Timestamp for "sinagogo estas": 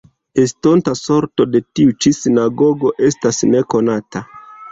2.21-3.43